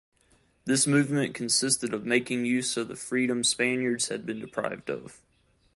[0.65, 5.21] This movement consisted of making use of the freedom Spaniards had been deprived of.